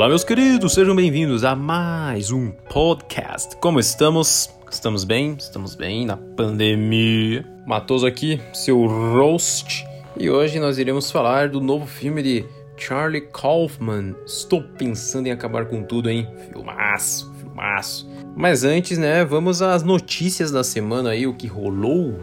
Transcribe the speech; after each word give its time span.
Olá, 0.00 0.08
meus 0.08 0.24
queridos, 0.24 0.72
sejam 0.72 0.96
bem-vindos 0.96 1.44
a 1.44 1.54
mais 1.54 2.30
um 2.30 2.50
podcast. 2.50 3.54
Como 3.56 3.78
estamos? 3.78 4.48
Estamos 4.70 5.04
bem? 5.04 5.36
Estamos 5.38 5.74
bem 5.74 6.06
na 6.06 6.16
pandemia. 6.16 7.44
Matoso 7.66 8.06
aqui, 8.06 8.40
seu 8.54 8.86
roast. 8.86 9.84
E 10.18 10.30
hoje 10.30 10.58
nós 10.58 10.78
iremos 10.78 11.10
falar 11.10 11.50
do 11.50 11.60
novo 11.60 11.84
filme 11.84 12.22
de 12.22 12.46
Charlie 12.78 13.28
Kaufman. 13.30 14.14
Estou 14.24 14.62
pensando 14.62 15.26
em 15.26 15.32
acabar 15.32 15.66
com 15.66 15.82
tudo, 15.82 16.08
hein? 16.08 16.26
Filmaço, 16.50 17.30
filmaço. 17.34 18.08
Mas 18.34 18.64
antes, 18.64 18.96
né, 18.96 19.22
vamos 19.22 19.60
às 19.60 19.82
notícias 19.82 20.50
da 20.50 20.64
semana 20.64 21.10
aí, 21.10 21.26
o 21.26 21.34
que 21.34 21.46
rolou. 21.46 22.20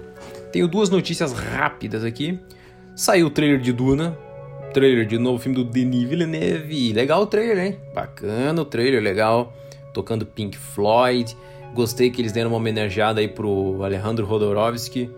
Tenho 0.51 0.67
duas 0.67 0.89
notícias 0.89 1.31
rápidas 1.31 2.03
aqui. 2.03 2.39
Saiu 2.95 3.27
o 3.27 3.29
trailer 3.29 3.61
de 3.61 3.71
Duna, 3.71 4.17
trailer 4.77 5.07
de 5.07 5.17
novo 5.17 5.39
filme 5.39 5.55
do 5.55 5.63
Denis 5.63 6.07
Villeneuve. 6.07 6.93
Legal 6.93 7.23
o 7.23 7.25
trailer, 7.25 7.57
hein? 7.57 7.79
Bacana 7.95 8.61
o 8.61 8.63
trailer, 8.63 9.01
legal. 9.01 9.51
Tocando 9.91 10.23
Pink 10.23 10.55
Floyd. 10.55 11.35
Gostei 11.73 12.11
que 12.11 12.21
eles 12.21 12.31
deram 12.31 12.51
uma 12.51 12.57
homenageada 12.57 13.19
aí 13.19 13.27
pro 13.27 13.83
Alejandro 13.83 14.23
Rodorovsky, 14.23 15.09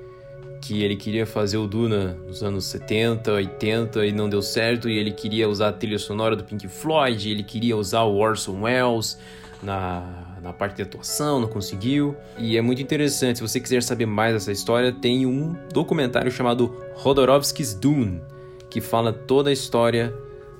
que 0.62 0.81
ele 0.81 0.95
queria 0.95 1.26
fazer 1.26 1.58
o 1.58 1.67
Duna 1.67 2.17
nos 2.25 2.42
anos 2.42 2.64
70, 2.67 3.34
80 3.34 4.06
e 4.06 4.14
não 4.14 4.30
deu 4.30 4.42
certo, 4.42 4.88
e 4.88 4.97
ele 4.97 5.11
queria 5.11 5.50
usar 5.50 5.67
a 5.67 5.73
trilha 5.73 6.00
sonora 6.00 6.38
do 6.38 6.44
Pink 6.45 6.69
Floyd, 6.69 7.30
ele 7.30 7.44
queria 7.44 7.75
usar 7.75 8.03
o 8.03 8.16
Orson 8.16 8.62
Welles 8.62 9.19
na, 9.62 10.38
na 10.41 10.53
parte 10.53 10.78
de 10.78 10.84
atuação, 10.84 11.41
não 11.41 11.50
conseguiu. 11.50 12.16
E 12.38 12.58
é 12.58 12.62
muito 12.62 12.81
interessante, 12.81 13.39
se 13.39 13.41
você 13.41 13.59
quiser 13.59 13.84
saber 13.84 14.06
mais 14.06 14.34
dessa 14.34 14.53
história, 14.53 14.94
tem 14.94 15.25
um 15.25 15.53
documentário 15.73 16.31
chamado 16.31 16.73
Rodorovsky's 16.95 17.73
Dune, 17.73 18.22
que 18.70 18.81
fala 18.81 19.12
toda 19.12 19.50
a 19.50 19.53
história 19.53 20.14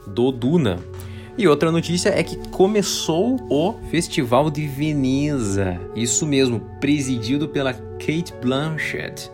do 0.08 0.32
Duna. 0.32 0.80
E 1.38 1.48
outra 1.48 1.72
notícia 1.72 2.10
é 2.10 2.22
que 2.22 2.36
começou 2.50 3.38
o 3.50 3.74
Festival 3.90 4.50
de 4.50 4.68
Veneza. 4.68 5.80
Isso 5.96 6.26
mesmo, 6.26 6.60
presidido 6.82 7.48
pela 7.48 7.74
Kate 7.74 8.34
Blanchett. 8.42 9.32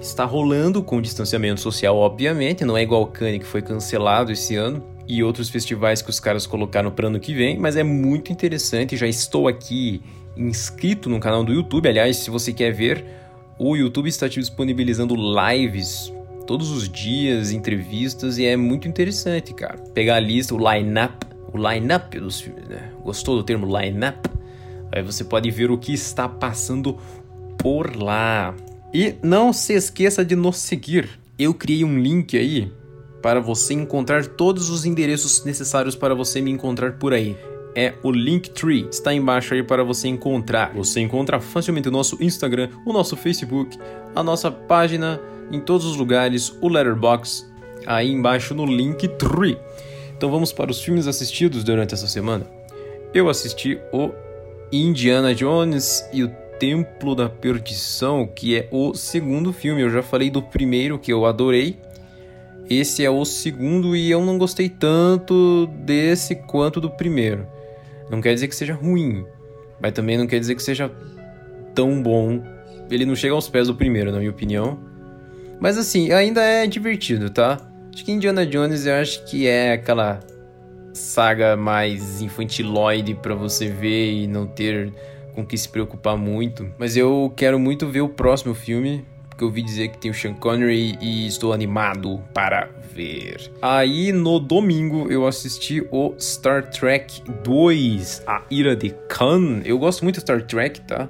Está 0.00 0.24
rolando 0.24 0.82
com 0.82 1.02
distanciamento 1.02 1.60
social, 1.60 1.96
obviamente, 1.96 2.64
não 2.64 2.76
é 2.76 2.82
igual 2.82 3.02
o 3.02 3.06
Cannes 3.06 3.40
que 3.40 3.46
foi 3.46 3.60
cancelado 3.60 4.32
esse 4.32 4.56
ano 4.56 4.82
e 5.06 5.22
outros 5.22 5.50
festivais 5.50 6.00
que 6.00 6.10
os 6.10 6.18
caras 6.18 6.46
colocaram 6.46 6.90
para 6.90 7.08
ano 7.08 7.20
que 7.20 7.34
vem, 7.34 7.58
mas 7.58 7.76
é 7.76 7.82
muito 7.82 8.32
interessante. 8.32 8.96
Já 8.96 9.06
estou 9.06 9.48
aqui 9.48 10.02
inscrito 10.36 11.08
no 11.08 11.20
canal 11.20 11.44
do 11.44 11.52
YouTube. 11.52 11.88
Aliás, 11.88 12.16
se 12.16 12.30
você 12.30 12.52
quer 12.52 12.72
ver, 12.72 13.04
o 13.58 13.76
YouTube 13.76 14.08
está 14.08 14.28
te 14.28 14.40
disponibilizando 14.40 15.14
lives 15.14 16.12
todos 16.46 16.70
os 16.70 16.88
dias, 16.88 17.52
entrevistas, 17.52 18.38
e 18.38 18.44
é 18.44 18.56
muito 18.56 18.86
interessante, 18.86 19.54
cara. 19.54 19.78
Pegar 19.94 20.16
a 20.16 20.20
lista, 20.20 20.54
o 20.54 20.58
line-up, 20.58 21.26
o 21.52 21.58
line-up 21.58 22.18
dos 22.18 22.40
filmes, 22.40 22.68
né? 22.68 22.90
Gostou 23.02 23.36
do 23.36 23.42
termo 23.42 23.66
line-up? 23.66 24.28
Aí 24.92 25.02
você 25.02 25.24
pode 25.24 25.50
ver 25.50 25.70
o 25.70 25.78
que 25.78 25.92
está 25.92 26.28
passando 26.28 26.98
por 27.58 27.96
lá. 27.96 28.54
E 28.92 29.14
não 29.22 29.52
se 29.52 29.72
esqueça 29.72 30.24
de 30.24 30.36
nos 30.36 30.58
seguir. 30.58 31.08
Eu 31.38 31.52
criei 31.52 31.84
um 31.84 31.98
link 31.98 32.36
aí 32.36 32.70
para 33.20 33.40
você 33.40 33.74
encontrar 33.74 34.26
todos 34.26 34.68
os 34.68 34.84
endereços 34.84 35.44
necessários 35.44 35.96
para 35.96 36.14
você 36.14 36.40
me 36.40 36.50
encontrar 36.50 36.92
por 36.92 37.12
aí. 37.12 37.36
É 37.74 37.94
o 38.04 38.12
Linktree, 38.12 38.86
está 38.88 39.12
embaixo 39.12 39.54
aí 39.54 39.62
para 39.62 39.82
você 39.82 40.06
encontrar. 40.06 40.72
Você 40.74 41.00
encontra 41.00 41.40
facilmente 41.40 41.88
o 41.88 41.90
nosso 41.90 42.22
Instagram, 42.22 42.68
o 42.86 42.92
nosso 42.92 43.16
Facebook, 43.16 43.76
a 44.14 44.22
nossa 44.22 44.50
página 44.50 45.20
em 45.50 45.60
todos 45.60 45.86
os 45.86 45.96
lugares, 45.96 46.56
o 46.60 46.68
Letterbox 46.68 47.50
aí 47.86 48.10
embaixo 48.10 48.54
no 48.54 48.64
Linktree. 48.64 49.58
Então 50.16 50.30
vamos 50.30 50.52
para 50.52 50.70
os 50.70 50.82
filmes 50.82 51.06
assistidos 51.06 51.64
durante 51.64 51.94
essa 51.94 52.06
semana. 52.06 52.46
Eu 53.12 53.28
assisti 53.28 53.78
o 53.92 54.10
Indiana 54.72 55.34
Jones 55.34 56.08
e 56.12 56.22
o 56.22 56.28
Templo 56.58 57.14
da 57.14 57.28
Perdição, 57.28 58.26
que 58.26 58.56
é 58.56 58.68
o 58.70 58.94
segundo 58.94 59.52
filme. 59.52 59.82
Eu 59.82 59.90
já 59.90 60.02
falei 60.02 60.30
do 60.30 60.42
primeiro 60.42 60.98
que 60.98 61.12
eu 61.12 61.26
adorei. 61.26 61.78
Esse 62.68 63.04
é 63.04 63.10
o 63.10 63.24
segundo 63.24 63.94
e 63.94 64.10
eu 64.10 64.24
não 64.24 64.38
gostei 64.38 64.68
tanto 64.68 65.68
desse 65.80 66.34
quanto 66.34 66.80
do 66.80 66.90
primeiro. 66.90 67.46
Não 68.10 68.20
quer 68.20 68.34
dizer 68.34 68.48
que 68.48 68.56
seja 68.56 68.74
ruim, 68.74 69.26
mas 69.80 69.92
também 69.92 70.16
não 70.16 70.26
quer 70.26 70.38
dizer 70.38 70.54
que 70.54 70.62
seja 70.62 70.90
tão 71.74 72.02
bom. 72.02 72.42
Ele 72.90 73.04
não 73.04 73.14
chega 73.14 73.34
aos 73.34 73.48
pés 73.48 73.66
do 73.66 73.74
primeiro, 73.74 74.10
na 74.10 74.18
minha 74.18 74.30
opinião. 74.30 74.78
Mas 75.60 75.78
assim, 75.78 76.12
ainda 76.12 76.42
é 76.42 76.66
divertido, 76.66 77.30
tá? 77.30 77.60
Acho 77.92 78.04
que 78.04 78.12
Indiana 78.12 78.44
Jones 78.44 78.86
eu 78.86 78.94
acho 78.94 79.24
que 79.24 79.46
é 79.46 79.72
aquela 79.72 80.20
saga 80.92 81.56
mais 81.56 82.20
infantiloide 82.20 83.14
para 83.14 83.34
você 83.34 83.68
ver 83.68 84.12
e 84.12 84.26
não 84.26 84.46
ter 84.46 84.92
com 85.34 85.44
que 85.44 85.56
se 85.58 85.68
preocupar 85.68 86.16
muito. 86.16 86.72
Mas 86.78 86.96
eu 86.96 87.32
quero 87.36 87.58
muito 87.58 87.86
ver 87.88 88.00
o 88.00 88.08
próximo 88.08 88.54
filme, 88.54 89.04
porque 89.28 89.42
eu 89.42 89.48
ouvi 89.48 89.62
dizer 89.62 89.88
que 89.88 89.98
tem 89.98 90.10
o 90.10 90.14
Sean 90.14 90.34
Connery 90.34 90.96
e 91.00 91.26
estou 91.26 91.52
animado 91.52 92.22
para 92.32 92.68
ver. 92.92 93.50
Aí 93.60 94.12
no 94.12 94.38
domingo 94.38 95.10
eu 95.10 95.26
assisti 95.26 95.86
o 95.90 96.14
Star 96.18 96.70
Trek 96.70 97.22
2, 97.42 98.22
A 98.26 98.42
Ira 98.50 98.76
de 98.76 98.90
Khan. 99.08 99.60
Eu 99.64 99.78
gosto 99.78 100.02
muito 100.02 100.16
de 100.16 100.20
Star 100.22 100.42
Trek, 100.42 100.80
tá? 100.82 101.08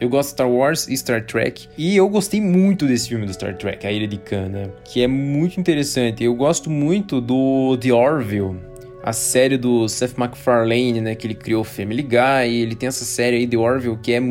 Eu 0.00 0.08
gosto 0.08 0.28
de 0.28 0.32
Star 0.32 0.50
Wars 0.50 0.88
e 0.88 0.96
Star 0.96 1.22
Trek. 1.26 1.68
E 1.76 1.94
eu 1.94 2.08
gostei 2.08 2.40
muito 2.40 2.86
desse 2.86 3.10
filme 3.10 3.26
do 3.26 3.34
Star 3.34 3.54
Trek, 3.54 3.86
A 3.86 3.92
Ilha 3.92 4.08
de 4.08 4.16
Khan, 4.16 4.48
né? 4.48 4.70
Que 4.82 5.02
é 5.02 5.06
muito 5.06 5.60
interessante. 5.60 6.24
Eu 6.24 6.34
gosto 6.34 6.70
muito 6.70 7.20
do 7.20 7.76
The 7.76 7.92
Orville, 7.92 8.56
a 9.02 9.12
série 9.12 9.58
do 9.58 9.86
Seth 9.88 10.16
MacFarlane, 10.16 11.02
né? 11.02 11.14
Que 11.14 11.26
ele 11.26 11.34
criou 11.34 11.62
Family 11.62 12.02
Guy. 12.02 12.62
Ele 12.62 12.74
tem 12.74 12.86
essa 12.86 13.04
série 13.04 13.36
aí, 13.36 13.46
The 13.46 13.58
Orville, 13.58 13.98
que 14.02 14.14
é, 14.14 14.22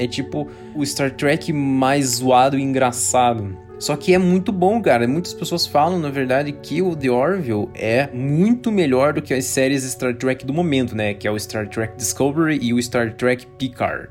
é 0.00 0.08
tipo 0.08 0.48
o 0.74 0.84
Star 0.84 1.12
Trek 1.12 1.52
mais 1.52 2.16
zoado 2.16 2.58
e 2.58 2.62
engraçado. 2.62 3.56
Só 3.78 3.96
que 3.96 4.14
é 4.14 4.18
muito 4.18 4.50
bom, 4.50 4.82
cara. 4.82 5.06
Muitas 5.06 5.32
pessoas 5.32 5.64
falam, 5.64 6.00
na 6.00 6.10
verdade, 6.10 6.50
que 6.50 6.82
o 6.82 6.96
The 6.96 7.10
Orville 7.10 7.68
é 7.72 8.08
muito 8.12 8.72
melhor 8.72 9.12
do 9.12 9.22
que 9.22 9.32
as 9.32 9.44
séries 9.44 9.84
Star 9.84 10.16
Trek 10.16 10.44
do 10.44 10.52
momento, 10.52 10.96
né? 10.96 11.14
Que 11.14 11.28
é 11.28 11.30
o 11.30 11.38
Star 11.38 11.68
Trek 11.68 11.96
Discovery 11.96 12.58
e 12.60 12.74
o 12.74 12.82
Star 12.82 13.14
Trek 13.14 13.46
Picard 13.58 14.08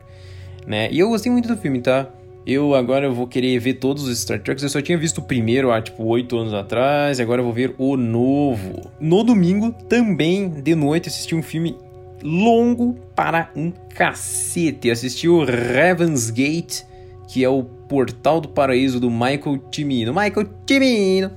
né? 0.65 0.89
E 0.91 0.99
eu 0.99 1.09
gostei 1.09 1.31
muito 1.31 1.47
do 1.47 1.57
filme, 1.57 1.81
tá? 1.81 2.09
Eu 2.45 2.75
agora 2.75 3.09
vou 3.09 3.25
querer 3.25 3.57
ver 3.59 3.75
todos 3.75 4.03
os 4.03 4.19
Star 4.19 4.39
Treks. 4.41 4.63
Eu 4.63 4.69
só 4.69 4.81
tinha 4.81 4.97
visto 4.97 5.19
o 5.19 5.21
primeiro 5.21 5.71
há 5.71 5.81
tipo 5.81 6.03
oito 6.03 6.37
anos 6.37 6.53
atrás. 6.53 7.19
E 7.19 7.21
agora 7.21 7.39
eu 7.39 7.45
vou 7.45 7.53
ver 7.53 7.73
o 7.77 7.95
novo. 7.95 8.91
No 8.99 9.23
domingo, 9.23 9.71
também 9.87 10.49
de 10.49 10.75
noite, 10.75 11.07
assisti 11.07 11.35
um 11.35 11.41
filme 11.41 11.75
longo 12.21 12.95
para 13.15 13.49
um 13.55 13.71
cacete. 13.71 14.91
Assisti 14.91 15.29
o 15.29 15.45
Raven's 15.45 16.29
Gate, 16.29 16.81
que 17.29 17.45
é 17.45 17.49
o 17.49 17.63
Portal 17.63 18.41
do 18.41 18.49
Paraíso 18.49 18.99
do 18.99 19.09
Michael 19.09 19.63
Cimino. 19.71 20.13
Michael 20.13 20.49
Cimino! 20.67 21.31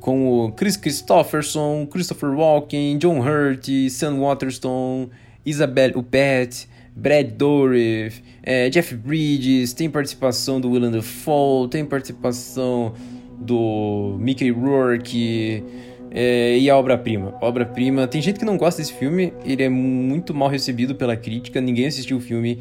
Com 0.00 0.28
o 0.28 0.52
Chris 0.52 0.76
Christopherson, 0.76 1.86
Christopher 1.86 2.30
Walken, 2.30 2.98
John 2.98 3.20
Hurt, 3.20 3.68
Sam 3.88 4.18
Waterston, 4.18 5.08
Isabelle 5.46 5.96
Huppert. 5.96 6.66
Brad 6.96 7.32
Dourif, 7.32 8.22
é, 8.42 8.70
Jeff 8.70 8.94
Bridges, 8.94 9.72
tem 9.72 9.90
participação 9.90 10.60
do 10.60 10.70
Willem 10.70 10.92
Dafoe, 10.92 11.68
tem 11.68 11.84
participação 11.84 12.94
do 13.38 14.16
Mickey 14.20 14.50
Rourke 14.50 15.62
é, 16.10 16.56
e 16.56 16.70
a 16.70 16.76
obra-prima. 16.76 17.34
Obra-prima, 17.40 18.06
tem 18.06 18.22
gente 18.22 18.38
que 18.38 18.44
não 18.44 18.56
gosta 18.56 18.80
desse 18.80 18.92
filme, 18.92 19.32
ele 19.44 19.62
é 19.62 19.68
muito 19.68 20.32
mal 20.32 20.48
recebido 20.48 20.94
pela 20.94 21.16
crítica, 21.16 21.60
ninguém 21.60 21.86
assistiu 21.86 22.18
o 22.18 22.20
filme 22.20 22.60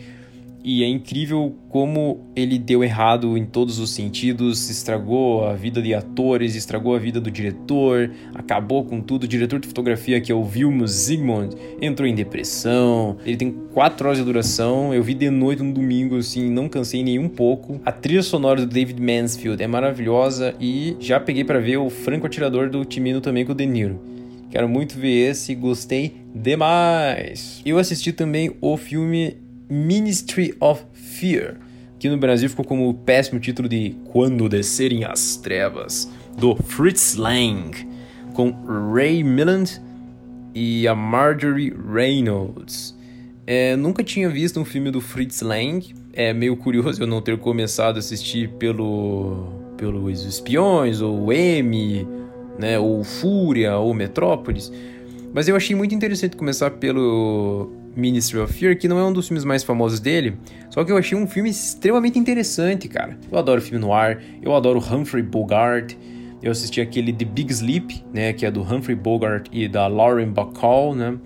e 0.64 0.84
é 0.84 0.88
incrível 0.88 1.56
como 1.70 2.22
ele 2.36 2.58
deu 2.58 2.84
errado 2.84 3.38
em 3.38 3.46
todos 3.46 3.80
os 3.80 3.90
sentidos, 3.90 4.70
estragou 4.70 5.46
a 5.46 5.54
vida 5.54 5.82
de 5.82 5.94
atores, 5.94 6.56
estragou 6.56 6.96
a 6.96 7.00
vida 7.00 7.20
do 7.20 7.30
diretor, 7.30 8.12
acabou 8.34 8.86
com 8.86 9.02
tudo. 9.02 9.24
O 9.24 9.28
diretor 9.28 9.60
de 9.60 9.68
fotografia, 9.68 10.22
que 10.22 10.32
é 10.32 10.36
o 10.36 10.44
Vilmos 10.44 10.92
Zsigmond, 10.92 11.56
entrou 11.82 12.08
em 12.08 12.16
depressão. 12.16 13.18
Ele 13.26 13.36
tem 13.36 13.52
quatro 13.74 14.08
horas 14.08 14.20
de 14.20 14.24
duração. 14.24 14.94
Eu 14.94 15.04
vi 15.04 15.14
de 15.14 15.30
noite 15.30 15.62
no 15.62 15.74
domingo, 15.74 16.18
assim, 16.18 16.50
não 16.50 16.70
cansei 16.70 17.04
nem 17.04 17.20
um 17.20 17.28
pouco. 17.28 17.82
A 17.84 17.92
trilha 17.92 18.24
sonora 18.24 18.62
do 18.62 18.68
David 18.68 19.02
Mansfield 19.02 19.62
é 19.62 19.68
maravilhosa 19.68 20.56
e 20.60 20.96
já 21.00 21.20
peguei 21.20 21.44
para 21.44 21.60
ver 21.60 21.78
o 21.78 21.90
Franco 21.90 22.26
Atirador 22.26 22.70
do 22.70 22.86
Timino 22.86 23.20
também 23.20 23.46
com 23.46 23.52
o 23.52 23.56
De 23.56 23.66
Niro. 23.66 24.00
Quero 24.54 24.70
muito 24.70 25.00
ver 25.00 25.32
esse, 25.32 25.56
gostei 25.56 26.14
demais. 26.34 27.60
Eu 27.66 27.80
assisti 27.80 28.14
também 28.14 28.56
o 28.62 28.78
filme 28.78 29.43
Ministry 29.70 30.56
of 30.60 30.84
Fear, 30.94 31.58
que 32.00 32.10
no 32.10 32.18
Brasil 32.18 32.50
ficou 32.50 32.66
como 32.66 32.90
o 32.90 32.94
péssimo 32.94 33.40
título 33.40 33.70
de 33.70 33.96
Quando 34.06 34.50
Descerem 34.50 35.06
as 35.06 35.38
Trevas, 35.38 36.10
do 36.38 36.56
Fritz 36.56 37.16
Lang, 37.16 37.72
com 38.34 38.52
Ray 38.94 39.24
Milland 39.24 39.82
e 40.54 40.88
a 40.88 40.96
Marjorie 40.96 41.74
Reynolds. 41.92 42.96
É, 43.46 43.76
nunca 43.76 44.04
tinha 44.04 44.30
visto 44.30 44.60
um 44.60 44.66
filme 44.66 44.92
do 44.92 45.02
Fritz 45.02 45.42
Lang, 45.42 45.94
é 46.14 46.34
meio 46.34 46.56
curioso 46.56 47.02
eu 47.02 47.08
não 47.08 47.22
ter 47.22 47.38
começado 47.38 47.98
a 47.98 48.00
assistir 48.00 48.50
pelo 48.60 49.62
pelos 49.78 50.24
Espiões, 50.24 51.02
ou 51.02 51.34
M, 51.34 52.08
né, 52.58 52.80
ou 52.80 53.04
Fúria, 53.04 53.78
ou 53.78 53.94
Metrópolis, 53.94 54.72
Mas 55.34 55.48
eu 55.48 55.56
achei 55.56 55.76
muito 55.76 55.96
interessante 55.96 56.38
começar 56.38 56.72
pelo 56.72 57.72
Ministry 57.96 58.40
of 58.40 58.54
Fear, 58.54 58.78
que 58.78 58.88
não 58.88 58.98
é 58.98 59.04
um 59.04 59.14
dos 59.14 59.28
filmes 59.28 59.46
mais 59.46 59.64
famosos 59.64 60.00
dele, 60.00 60.38
só 60.70 60.84
que 60.84 60.92
eu 60.92 60.98
achei 60.98 61.18
um 61.18 61.28
filme 61.28 61.50
extremamente 61.50 62.18
interessante, 62.18 62.88
cara. 62.88 63.18
Eu 63.32 63.38
adoro 63.38 63.62
filme 63.62 63.80
no 63.80 63.94
ar, 63.94 64.22
eu 64.42 64.56
adoro 64.56 64.80
Humphrey 64.80 65.24
Bogart, 65.24 65.94
eu 66.42 66.52
assisti 66.52 66.82
aquele 66.82 67.14
The 67.14 67.26
Big 67.26 67.52
Sleep, 67.52 68.04
né, 68.14 68.34
que 68.34 68.46
é 68.46 68.52
do 68.52 68.62
Humphrey 68.62 68.96
Bogart 68.96 69.48
e 69.52 69.68
da 69.68 69.88
Lauren 69.88 70.32
Bacall, 70.32 70.96
né, 70.96 71.18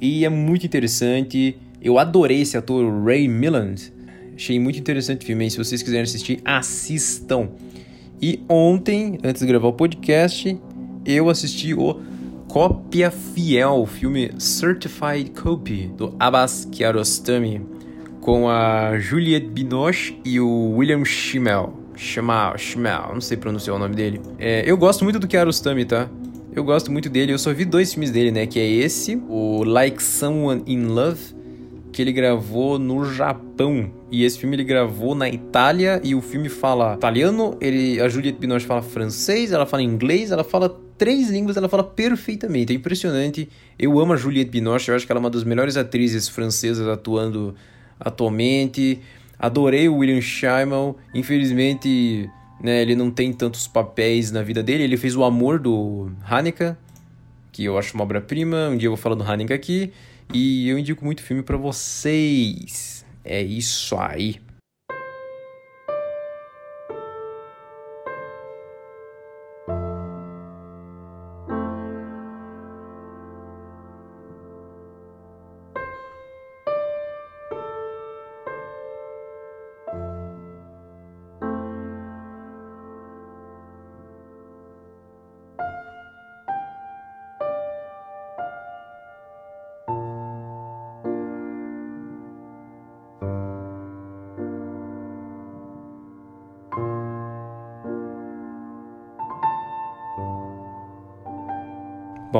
e 0.00 0.24
é 0.24 0.28
muito 0.28 0.64
interessante. 0.64 1.56
Eu 1.82 1.98
adorei 1.98 2.40
esse 2.40 2.56
ator, 2.56 3.04
Ray 3.04 3.26
Milland. 3.26 3.92
Achei 4.34 4.58
muito 4.58 4.78
interessante 4.78 5.22
o 5.22 5.26
filme, 5.26 5.44
hein? 5.44 5.50
se 5.50 5.58
vocês 5.58 5.82
quiserem 5.82 6.04
assistir, 6.04 6.40
assistam. 6.44 7.48
E 8.22 8.40
ontem, 8.48 9.18
antes 9.24 9.42
de 9.42 9.48
gravar 9.48 9.68
o 9.68 9.72
podcast, 9.72 10.56
eu 11.04 11.28
assisti 11.28 11.74
o 11.74 12.00
Cópia 12.48 13.10
Fiel, 13.10 13.74
o 13.74 13.86
filme 13.86 14.32
Certified 14.38 15.30
Copy, 15.38 15.86
do 15.86 16.16
Abbas 16.18 16.66
Kiarostami, 16.72 17.60
com 18.22 18.48
a 18.48 18.98
Juliette 18.98 19.46
Binoche 19.46 20.18
e 20.24 20.40
o 20.40 20.70
William 20.70 21.04
Schimmel. 21.04 21.74
Schimmel, 21.94 22.56
Schimmel, 22.56 23.10
não 23.12 23.20
sei 23.20 23.36
pronunciar 23.36 23.76
o 23.76 23.78
nome 23.78 23.94
dele. 23.94 24.22
É, 24.38 24.62
eu 24.64 24.78
gosto 24.78 25.04
muito 25.04 25.18
do 25.18 25.28
Kiarostami, 25.28 25.84
tá? 25.84 26.08
Eu 26.50 26.64
gosto 26.64 26.90
muito 26.90 27.10
dele, 27.10 27.32
eu 27.34 27.38
só 27.38 27.52
vi 27.52 27.66
dois 27.66 27.92
filmes 27.92 28.10
dele, 28.10 28.30
né? 28.30 28.46
Que 28.46 28.58
é 28.58 28.66
esse, 28.66 29.22
o 29.28 29.62
Like 29.62 30.02
Someone 30.02 30.62
in 30.66 30.86
Love, 30.86 31.20
que 31.98 32.02
ele 32.02 32.12
gravou 32.12 32.78
no 32.78 33.12
Japão. 33.12 33.90
E 34.08 34.24
esse 34.24 34.38
filme 34.38 34.54
ele 34.54 34.62
gravou 34.62 35.16
na 35.16 35.28
Itália 35.28 36.00
e 36.04 36.14
o 36.14 36.22
filme 36.22 36.48
fala 36.48 36.94
italiano, 36.94 37.56
ele, 37.60 38.00
a 38.00 38.08
Juliette 38.08 38.38
Binoche 38.38 38.66
fala 38.66 38.82
francês, 38.82 39.50
ela 39.50 39.66
fala 39.66 39.82
inglês, 39.82 40.30
ela 40.30 40.44
fala 40.44 40.68
três 40.96 41.28
línguas, 41.28 41.56
ela 41.56 41.68
fala 41.68 41.82
perfeitamente. 41.82 42.72
É 42.72 42.76
impressionante. 42.76 43.48
Eu 43.76 43.98
amo 43.98 44.12
a 44.12 44.16
Juliette 44.16 44.48
Binoche, 44.48 44.92
eu 44.92 44.94
acho 44.94 45.06
que 45.06 45.10
ela 45.10 45.18
é 45.18 45.22
uma 45.22 45.28
das 45.28 45.42
melhores 45.42 45.76
atrizes 45.76 46.28
francesas 46.28 46.86
atuando 46.86 47.56
atualmente. 47.98 49.00
Adorei 49.36 49.88
o 49.88 49.96
William 49.96 50.20
Shyamall. 50.20 50.96
Infelizmente, 51.12 52.30
né, 52.62 52.80
ele 52.80 52.94
não 52.94 53.10
tem 53.10 53.32
tantos 53.32 53.66
papéis 53.66 54.30
na 54.30 54.44
vida 54.44 54.62
dele. 54.62 54.84
Ele 54.84 54.96
fez 54.96 55.16
o 55.16 55.24
Amor 55.24 55.58
do 55.58 56.12
Haneke, 56.30 56.76
que 57.50 57.64
eu 57.64 57.76
acho 57.76 57.92
uma 57.96 58.04
obra-prima. 58.04 58.68
Um 58.68 58.76
dia 58.76 58.86
eu 58.86 58.92
vou 58.92 58.96
falar 58.96 59.16
do 59.16 59.24
Haneke 59.24 59.52
aqui. 59.52 59.92
E 60.32 60.68
eu 60.68 60.78
indico 60.78 61.04
muito 61.04 61.22
filme 61.22 61.42
para 61.42 61.56
vocês. 61.56 63.04
É 63.24 63.42
isso 63.42 63.96
aí. 63.96 64.40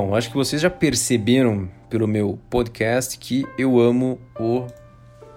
Bom, 0.00 0.14
acho 0.14 0.28
que 0.28 0.36
vocês 0.36 0.62
já 0.62 0.70
perceberam 0.70 1.68
pelo 1.90 2.06
meu 2.06 2.38
podcast 2.48 3.18
que 3.18 3.44
eu 3.58 3.80
amo 3.80 4.20
o 4.38 4.64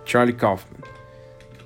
Charlie 0.06 0.36
Kaufman. 0.36 0.78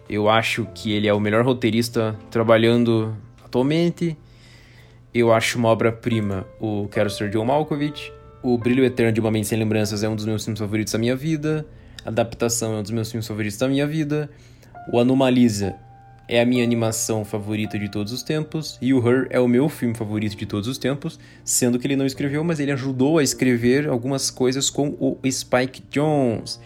Eu 0.09 0.29
acho 0.29 0.65
que 0.73 0.93
ele 0.93 1.05
é 1.05 1.13
o 1.13 1.19
melhor 1.19 1.43
roteirista 1.43 2.17
trabalhando 2.31 3.13
atualmente. 3.43 4.17
Eu 5.13 5.33
acho 5.33 5.59
uma 5.59 5.67
obra-prima 5.67 6.47
o 6.57 6.87
Quero 6.87 7.09
Ser 7.09 7.29
John 7.29 7.43
Malkovich. 7.43 8.13
O 8.41 8.57
Brilho 8.57 8.85
Eterno 8.85 9.11
de 9.11 9.19
Uma 9.19 9.29
Mente 9.29 9.47
Sem 9.47 9.59
Lembranças 9.59 10.01
é 10.01 10.07
um 10.07 10.15
dos 10.15 10.25
meus 10.25 10.45
filmes 10.45 10.61
favoritos 10.61 10.93
da 10.93 10.97
minha 10.97 11.17
vida. 11.17 11.67
A 12.05 12.07
Adaptação 12.07 12.75
é 12.75 12.77
um 12.77 12.81
dos 12.81 12.91
meus 12.91 13.11
filmes 13.11 13.27
favoritos 13.27 13.57
da 13.57 13.67
minha 13.67 13.85
vida. 13.85 14.29
O 14.93 14.97
Anomalisa 14.97 15.75
é 16.27 16.41
a 16.41 16.45
minha 16.45 16.63
animação 16.63 17.23
favorita 17.23 17.77
de 17.77 17.89
todos 17.89 18.11
os 18.11 18.23
tempos, 18.23 18.77
e 18.81 18.93
o 18.93 19.07
Her 19.07 19.27
é 19.29 19.39
o 19.39 19.47
meu 19.47 19.69
filme 19.69 19.95
favorito 19.95 20.35
de 20.35 20.45
todos 20.45 20.67
os 20.67 20.77
tempos, 20.77 21.19
sendo 21.43 21.77
que 21.77 21.85
ele 21.85 21.95
não 21.95 22.05
escreveu, 22.05 22.43
mas 22.43 22.59
ele 22.59 22.71
ajudou 22.71 23.19
a 23.19 23.23
escrever 23.23 23.87
algumas 23.87 24.31
coisas 24.31 24.69
com 24.69 24.95
o 24.99 25.19
Spike 25.29 25.83
Jones. 25.89 26.59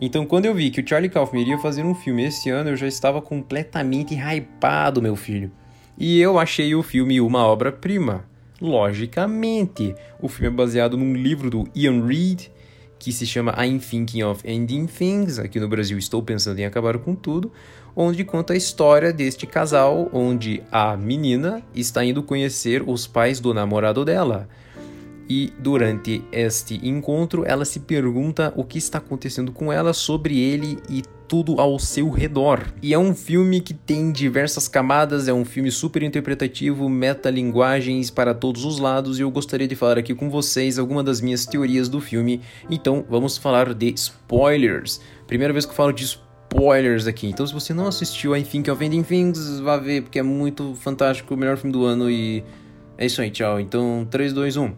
Então, 0.00 0.26
quando 0.26 0.46
eu 0.46 0.54
vi 0.54 0.70
que 0.70 0.80
o 0.80 0.88
Charlie 0.88 1.10
Kaufman 1.10 1.42
iria 1.42 1.58
fazer 1.58 1.84
um 1.84 1.94
filme 1.94 2.24
esse 2.24 2.50
ano, 2.50 2.70
eu 2.70 2.76
já 2.76 2.86
estava 2.86 3.22
completamente 3.22 4.14
hypado, 4.14 5.02
meu 5.02 5.14
filho. 5.14 5.50
E 5.96 6.20
eu 6.20 6.38
achei 6.38 6.74
o 6.74 6.82
filme 6.82 7.20
uma 7.20 7.46
obra-prima. 7.46 8.24
Logicamente, 8.60 9.94
o 10.20 10.28
filme 10.28 10.48
é 10.48 10.56
baseado 10.56 10.96
num 10.96 11.14
livro 11.14 11.50
do 11.50 11.68
Ian 11.74 12.04
Reid, 12.06 12.50
que 12.98 13.12
se 13.12 13.26
chama 13.26 13.54
I'm 13.58 13.78
Thinking 13.80 14.22
of 14.22 14.48
Ending 14.48 14.86
Things. 14.86 15.38
Aqui 15.38 15.58
no 15.58 15.68
Brasil, 15.68 15.98
estou 15.98 16.22
pensando 16.22 16.58
em 16.60 16.64
acabar 16.64 16.98
com 16.98 17.14
tudo 17.14 17.52
onde 17.94 18.24
conta 18.24 18.52
a 18.52 18.56
história 18.56 19.12
deste 19.12 19.46
casal, 19.46 20.08
onde 20.12 20.62
a 20.70 20.96
menina 20.96 21.62
está 21.74 22.04
indo 22.04 22.22
conhecer 22.22 22.82
os 22.86 23.06
pais 23.06 23.40
do 23.40 23.52
namorado 23.52 24.04
dela. 24.04 24.48
E 25.28 25.52
durante 25.58 26.22
este 26.32 26.86
encontro, 26.86 27.44
ela 27.46 27.64
se 27.64 27.80
pergunta 27.80 28.52
o 28.56 28.64
que 28.64 28.76
está 28.76 28.98
acontecendo 28.98 29.52
com 29.52 29.72
ela, 29.72 29.92
sobre 29.92 30.38
ele 30.38 30.78
e 30.90 31.02
tudo 31.28 31.58
ao 31.58 31.78
seu 31.78 32.10
redor. 32.10 32.66
E 32.82 32.92
é 32.92 32.98
um 32.98 33.14
filme 33.14 33.60
que 33.60 33.72
tem 33.72 34.12
diversas 34.12 34.68
camadas, 34.68 35.28
é 35.28 35.32
um 35.32 35.44
filme 35.44 35.70
super 35.70 36.02
interpretativo, 36.02 36.86
metalinguagens 36.88 38.10
para 38.10 38.34
todos 38.34 38.66
os 38.66 38.78
lados, 38.78 39.18
e 39.18 39.22
eu 39.22 39.30
gostaria 39.30 39.66
de 39.66 39.74
falar 39.74 39.96
aqui 39.96 40.14
com 40.14 40.28
vocês 40.28 40.78
algumas 40.78 41.04
das 41.04 41.22
minhas 41.22 41.46
teorias 41.46 41.88
do 41.88 42.00
filme. 42.00 42.42
Então, 42.68 43.02
vamos 43.08 43.38
falar 43.38 43.72
de 43.72 43.94
spoilers. 43.94 45.00
Primeira 45.26 45.54
vez 45.54 45.64
que 45.64 45.70
eu 45.70 45.76
falo 45.76 45.92
de 45.92 46.04
spoilers 46.04 46.31
spoilers 46.52 47.06
aqui. 47.06 47.26
Então, 47.28 47.46
se 47.46 47.52
você 47.52 47.72
não 47.72 47.86
assistiu 47.86 48.34
a 48.34 48.38
I 48.38 48.44
Think 48.44 48.70
of 48.70 48.84
Ending 48.84 49.02
Things, 49.02 49.58
vá 49.60 49.78
ver, 49.78 50.02
porque 50.02 50.18
é 50.18 50.22
muito 50.22 50.74
fantástico, 50.74 51.34
o 51.34 51.36
melhor 51.36 51.56
filme 51.56 51.72
do 51.72 51.84
ano 51.84 52.10
e 52.10 52.44
é 52.98 53.06
isso 53.06 53.22
aí, 53.22 53.30
tchau. 53.30 53.58
Então, 53.58 54.06
3, 54.10 54.32
2, 54.32 54.56
1. 54.58 54.72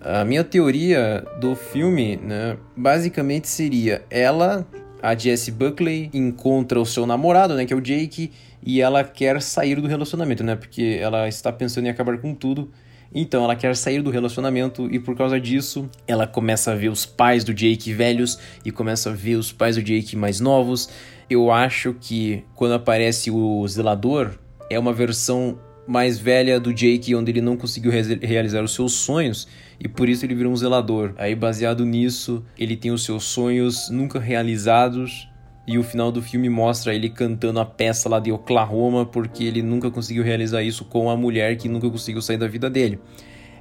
A 0.00 0.24
minha 0.24 0.44
teoria 0.44 1.24
do 1.40 1.56
filme, 1.56 2.16
né, 2.16 2.56
basicamente 2.76 3.48
seria 3.48 4.04
ela, 4.08 4.66
a 5.02 5.16
Jessie 5.16 5.52
Buckley, 5.52 6.08
encontra 6.14 6.80
o 6.80 6.86
seu 6.86 7.04
namorado, 7.04 7.54
né, 7.54 7.66
que 7.66 7.72
é 7.72 7.76
o 7.76 7.80
Jake, 7.80 8.30
e 8.62 8.80
ela 8.80 9.02
quer 9.02 9.42
sair 9.42 9.80
do 9.80 9.88
relacionamento, 9.88 10.44
né, 10.44 10.54
porque 10.54 10.98
ela 11.00 11.28
está 11.28 11.52
pensando 11.52 11.86
em 11.86 11.90
acabar 11.90 12.16
com 12.18 12.32
tudo 12.32 12.70
então 13.14 13.44
ela 13.44 13.56
quer 13.56 13.74
sair 13.74 14.02
do 14.02 14.10
relacionamento 14.10 14.88
e 14.90 14.98
por 14.98 15.16
causa 15.16 15.40
disso 15.40 15.88
ela 16.06 16.26
começa 16.26 16.72
a 16.72 16.74
ver 16.74 16.88
os 16.88 17.06
pais 17.06 17.42
do 17.42 17.54
Jake 17.54 17.92
velhos 17.92 18.38
e 18.64 18.70
começa 18.70 19.10
a 19.10 19.12
ver 19.12 19.36
os 19.36 19.50
pais 19.50 19.76
do 19.76 19.82
Jake 19.82 20.14
mais 20.14 20.40
novos. 20.40 20.88
Eu 21.28 21.50
acho 21.50 21.94
que 21.98 22.44
quando 22.54 22.74
aparece 22.74 23.30
o 23.30 23.66
zelador 23.66 24.32
é 24.70 24.78
uma 24.78 24.92
versão 24.92 25.58
mais 25.86 26.18
velha 26.18 26.60
do 26.60 26.72
Jake 26.72 27.14
onde 27.14 27.30
ele 27.30 27.40
não 27.40 27.56
conseguiu 27.56 27.90
re 27.90 28.02
realizar 28.16 28.62
os 28.62 28.74
seus 28.74 28.92
sonhos 28.92 29.48
e 29.80 29.88
por 29.88 30.08
isso 30.08 30.26
ele 30.26 30.34
virou 30.34 30.52
um 30.52 30.56
zelador. 30.56 31.14
Aí 31.16 31.34
baseado 31.34 31.84
nisso, 31.86 32.44
ele 32.58 32.76
tem 32.76 32.90
os 32.90 33.04
seus 33.04 33.24
sonhos 33.24 33.88
nunca 33.88 34.18
realizados 34.18 35.28
e 35.68 35.76
o 35.76 35.82
final 35.82 36.10
do 36.10 36.22
filme 36.22 36.48
mostra 36.48 36.94
ele 36.94 37.10
cantando 37.10 37.60
a 37.60 37.64
peça 37.64 38.08
lá 38.08 38.18
de 38.18 38.32
Oklahoma 38.32 39.04
porque 39.04 39.44
ele 39.44 39.60
nunca 39.60 39.90
conseguiu 39.90 40.24
realizar 40.24 40.62
isso 40.62 40.82
com 40.82 41.10
a 41.10 41.16
mulher 41.16 41.58
que 41.58 41.68
nunca 41.68 41.90
conseguiu 41.90 42.22
sair 42.22 42.38
da 42.38 42.48
vida 42.48 42.70
dele. 42.70 42.98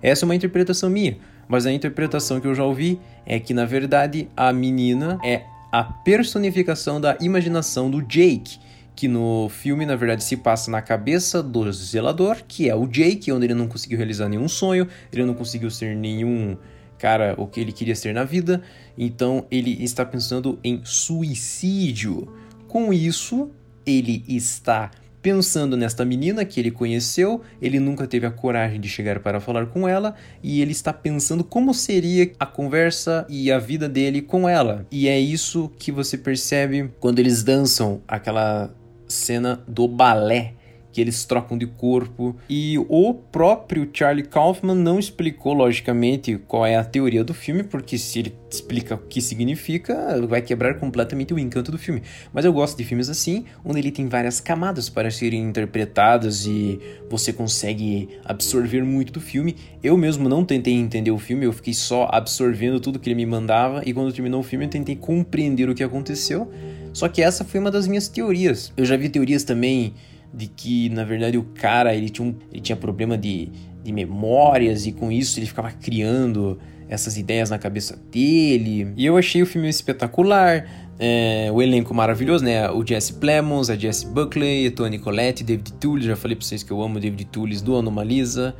Essa 0.02 0.24
é 0.24 0.26
uma 0.26 0.36
interpretação 0.36 0.90
minha, 0.90 1.18
mas 1.50 1.66
a 1.66 1.72
interpretação 1.72 2.40
que 2.40 2.48
eu 2.48 2.56
já 2.56 2.64
ouvi 2.64 2.98
é 3.26 3.42
que 3.42 3.54
na 3.54 3.66
verdade 3.66 4.30
a 4.38 4.54
menina 4.54 5.20
é 5.22 5.44
a 5.70 5.84
personificação 5.84 7.02
da 7.02 7.18
imaginação 7.20 7.92
do 7.92 8.02
Jake, 8.02 8.58
que 8.96 9.10
no 9.10 9.50
filme 9.50 9.86
na 9.86 9.98
verdade 9.98 10.24
se 10.24 10.38
passa 10.38 10.72
na 10.72 10.82
cabeça 10.82 11.44
do 11.44 11.70
zelador, 11.74 12.38
que 12.48 12.70
é 12.70 12.76
o 12.76 12.88
Jake, 12.88 13.34
onde 13.34 13.48
ele 13.48 13.54
não 13.54 13.68
conseguiu 13.68 13.98
realizar 13.98 14.30
nenhum 14.30 14.48
sonho, 14.48 14.88
ele 15.12 15.26
não 15.26 15.34
conseguiu 15.34 15.70
ser 15.70 15.94
nenhum 15.94 16.56
cara 16.98 17.36
o 17.38 17.48
que 17.48 17.60
ele 17.60 17.72
queria 17.72 17.96
ser 17.96 18.14
na 18.14 18.24
vida, 18.24 18.62
então 18.98 19.46
ele 19.50 19.84
está 19.84 20.06
pensando 20.06 20.60
em 20.64 20.82
suicídio. 20.84 22.28
Com 22.68 22.92
isso, 22.92 23.52
ele 23.86 24.24
está 24.28 24.92
pensando 25.22 25.76
nesta 25.76 26.06
menina 26.06 26.46
que 26.46 26.60
ele 26.60 26.72
conheceu, 26.72 27.42
ele 27.62 27.80
nunca 27.80 28.08
teve 28.08 28.26
a 28.26 28.32
coragem 28.32 28.80
de 28.80 28.88
chegar 28.88 29.20
para 29.20 29.40
falar 29.40 29.66
com 29.66 29.88
ela 29.88 30.16
e 30.42 30.62
ele 30.62 30.72
está 30.72 30.94
pensando 30.94 31.44
como 31.44 31.74
seria 31.74 32.32
a 32.40 32.46
conversa 32.46 33.26
e 33.28 33.52
a 33.52 33.60
vida 33.60 33.90
dele 33.90 34.22
com 34.22 34.48
ela. 34.48 34.86
E 34.92 35.08
é 35.08 35.20
isso 35.20 35.70
que 35.78 35.92
você 35.92 36.18
percebe 36.18 36.92
quando 37.00 37.20
eles 37.20 37.44
dançam 37.44 38.02
aquela 38.08 38.74
cena 39.08 39.62
do 39.68 39.88
balé 39.88 40.54
que 40.98 41.02
eles 41.02 41.26
trocam 41.26 41.56
de 41.56 41.68
corpo. 41.68 42.36
E 42.50 42.76
o 42.90 43.14
próprio 43.14 43.88
Charlie 43.94 44.26
Kaufman 44.26 44.74
não 44.74 44.98
explicou, 44.98 45.54
logicamente, 45.54 46.40
qual 46.48 46.66
é 46.66 46.76
a 46.76 46.84
teoria 46.84 47.24
do 47.24 47.36
filme, 47.36 47.62
porque 47.62 48.00
se 48.00 48.18
ele 48.18 48.34
explica 48.50 48.96
o 48.96 48.98
que 48.98 49.22
significa, 49.22 50.20
vai 50.28 50.42
quebrar 50.42 50.80
completamente 50.80 51.36
o 51.36 51.38
encanto 51.38 51.72
do 51.72 51.78
filme. 51.78 52.02
Mas 52.34 52.46
eu 52.46 52.52
gosto 52.52 52.76
de 52.76 52.84
filmes 52.84 53.10
assim, 53.10 53.46
onde 53.64 53.78
ele 53.78 53.92
tem 53.92 54.08
várias 54.08 54.40
camadas 54.40 54.90
para 54.90 55.12
serem 55.12 55.44
interpretadas 55.44 56.48
e 56.48 56.80
você 57.08 57.32
consegue 57.32 58.10
absorver 58.26 58.82
muito 58.84 59.14
do 59.14 59.22
filme. 59.22 59.56
Eu 59.84 59.96
mesmo 59.98 60.28
não 60.28 60.44
tentei 60.44 60.74
entender 60.74 61.12
o 61.12 61.20
filme, 61.20 61.46
eu 61.46 61.54
fiquei 61.54 61.76
só 61.76 62.10
absorvendo 62.12 62.80
tudo 62.80 62.98
que 62.98 63.08
ele 63.08 63.16
me 63.16 63.26
mandava 63.28 63.84
e 63.86 63.94
quando 63.94 64.12
terminou 64.12 64.40
o 64.40 64.44
filme 64.44 64.66
eu 64.66 64.70
tentei 64.70 64.96
compreender 64.96 65.70
o 65.70 65.76
que 65.76 65.84
aconteceu. 65.84 66.52
Só 66.92 67.08
que 67.08 67.22
essa 67.22 67.46
foi 67.46 67.60
uma 67.60 67.70
das 67.70 67.88
minhas 67.88 68.08
teorias. 68.08 68.74
Eu 68.76 68.84
já 68.84 68.98
vi 68.98 69.10
teorias 69.10 69.44
também 69.44 69.94
de 70.34 70.48
que, 70.48 70.90
na 70.90 71.04
verdade, 71.04 71.38
o 71.38 71.44
cara 71.44 71.96
ele 71.96 72.10
tinha, 72.10 72.28
um, 72.28 72.36
ele 72.52 72.62
tinha 72.62 72.76
problema 72.76 73.18
de, 73.18 73.50
de 73.84 73.92
memórias 73.92 74.86
e 74.86 74.92
com 74.92 75.12
isso 75.12 75.40
ele 75.40 75.48
ficava 75.48 75.72
criando 75.72 76.58
essas 76.90 77.18
ideias 77.18 77.50
na 77.50 77.58
cabeça 77.58 78.00
dele. 78.12 78.94
E 78.96 79.06
eu 79.06 79.18
achei 79.18 79.42
o 79.42 79.46
filme 79.46 79.70
espetacular. 79.70 80.66
É, 81.00 81.50
o 81.54 81.62
elenco 81.62 81.94
maravilhoso, 81.94 82.44
né? 82.44 82.70
O 82.72 82.86
Jesse 82.86 83.14
Plemons, 83.14 83.70
a 83.70 83.76
Jesse 83.76 84.08
Buckley, 84.08 84.68
a 84.68 84.72
Tony 84.72 84.98
Collette, 84.98 85.44
David 85.44 85.74
Tullis. 85.74 86.06
Já 86.06 86.16
falei 86.16 86.36
pra 86.36 86.46
vocês 86.46 86.64
que 86.64 86.72
eu 86.72 86.82
amo 86.82 87.00
David 87.00 87.26
Tullis 87.26 87.62
do 87.62 87.76
Anomalisa. 87.76 88.56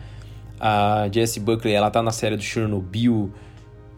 A 0.60 1.10
Jesse 1.12 1.40
Buckley, 1.40 1.74
ela 1.74 1.90
tá 1.90 2.02
na 2.04 2.12
série 2.12 2.36
do 2.36 2.44
Chernobyl, 2.44 3.32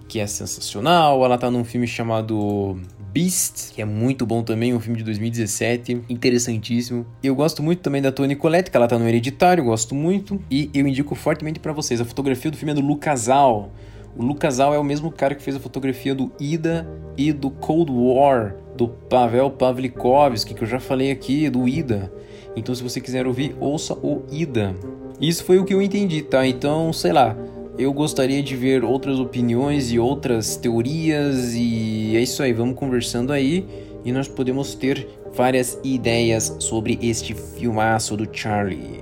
que 0.08 0.20
é 0.20 0.28
sensacional. 0.28 1.24
Ela 1.26 1.38
tá 1.38 1.52
num 1.52 1.66
filme 1.66 1.88
chamado 1.88 2.80
Beast, 3.12 3.74
que 3.74 3.82
é 3.82 3.86
muito 3.86 4.26
bom 4.26 4.44
também, 4.44 4.74
um 4.74 4.80
filme 4.80 4.98
de 4.98 5.04
2017, 5.04 6.04
interessantíssimo. 6.10 7.06
Eu 7.24 7.36
gosto 7.36 7.64
muito 7.64 7.82
também 7.82 8.02
da 8.02 8.12
Toni 8.12 8.36
Collette, 8.36 8.70
que 8.70 8.78
ela 8.78 8.88
tá 8.88 9.00
no 9.00 9.08
Hereditário, 9.08 9.64
gosto 9.64 9.96
muito. 9.96 10.40
E 10.50 10.70
eu 10.74 10.88
indico 10.88 11.16
fortemente 11.16 11.60
para 11.60 11.74
vocês, 11.74 12.00
a 12.00 12.06
fotografia 12.06 12.52
do 12.52 12.58
filme 12.58 12.72
é 12.72 12.76
do 12.76 12.82
Lucasal. 12.82 13.72
O 14.16 14.24
Lucasal 14.24 14.74
é 14.74 14.80
o 14.80 14.84
mesmo 14.84 15.12
cara 15.12 15.36
que 15.36 15.42
fez 15.42 15.56
a 15.56 15.60
fotografia 15.60 16.14
do 16.14 16.32
Ida 16.40 16.88
e 17.18 17.32
do 17.32 17.50
Cold 17.50 17.92
War, 17.92 18.56
do 18.76 18.88
Pavel 18.88 19.52
Pavlikovsky, 19.52 20.54
que 20.54 20.64
eu 20.64 20.68
já 20.68 20.80
falei 20.80 21.12
aqui, 21.12 21.50
do 21.50 21.68
Ida. 21.68 22.12
Então, 22.56 22.74
se 22.74 22.84
você 22.84 23.00
quiser 23.00 23.26
ouvir, 23.26 23.56
ouça 23.60 23.94
o 23.94 24.24
Ida. 24.32 24.76
Isso 25.22 25.44
foi 25.44 25.60
o 25.60 25.66
que 25.66 25.74
eu 25.74 25.82
entendi, 25.82 26.22
tá? 26.22 26.46
Então, 26.48 26.94
sei 26.94 27.12
lá, 27.12 27.36
eu 27.80 27.94
gostaria 27.94 28.44
de 28.44 28.58
ver 28.58 28.84
outras 28.84 29.22
opiniões 29.22 29.90
e 29.90 29.98
outras 29.98 30.58
teorias 30.58 31.54
e 31.56 32.14
é 32.14 32.20
isso 32.20 32.44
aí, 32.44 32.52
vamos 32.52 32.76
conversando 32.76 33.32
aí 33.32 33.66
e 34.04 34.12
nós 34.12 34.28
podemos 34.28 34.76
ter 34.76 35.08
várias 35.34 35.80
ideias 35.82 36.58
sobre 36.60 37.00
este 37.02 37.34
filmaço 37.34 38.18
do 38.18 38.28
Charlie. 38.30 39.02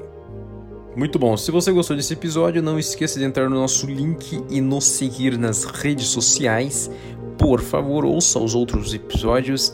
Muito 0.96 1.18
bom, 1.18 1.36
se 1.36 1.50
você 1.50 1.72
gostou 1.72 1.98
desse 1.98 2.14
episódio, 2.14 2.62
não 2.62 2.78
esqueça 2.78 3.18
de 3.18 3.26
entrar 3.26 3.50
no 3.50 3.56
nosso 3.56 3.88
link 3.88 4.44
e 4.48 4.62
nos 4.62 4.86
seguir 4.86 5.40
nas 5.40 5.64
redes 5.64 6.08
sociais. 6.08 6.90
Por 7.36 7.62
favor, 7.62 8.06
ouça 8.06 8.38
os 8.38 8.54
outros 8.54 8.94
episódios. 8.94 9.74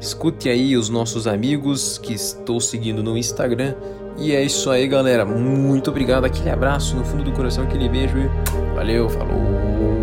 Escute 0.00 0.48
aí 0.48 0.74
os 0.74 0.88
nossos 0.88 1.26
amigos 1.26 1.98
que 1.98 2.14
estou 2.14 2.60
seguindo 2.60 3.02
no 3.02 3.16
Instagram 3.18 3.74
e 4.18 4.34
é 4.34 4.42
isso 4.42 4.70
aí, 4.70 4.86
galera. 4.86 5.24
Muito 5.24 5.90
obrigado. 5.90 6.24
Aquele 6.24 6.50
abraço 6.50 6.96
no 6.96 7.04
fundo 7.04 7.24
do 7.24 7.32
coração, 7.32 7.64
aquele 7.64 7.88
beijo. 7.88 8.18
Valeu, 8.74 9.08
falou. 9.08 9.97